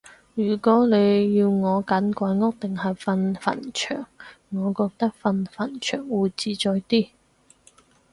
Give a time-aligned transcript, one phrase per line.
[0.33, 4.07] 如果你要我揀鬼屋定係瞓墳場，
[4.49, 7.09] 我覺得瞓墳場會自在啲